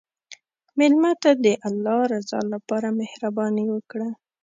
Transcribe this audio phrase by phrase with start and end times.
[0.77, 4.09] مېلمه ته د الله رضا لپاره مهرباني وکړه.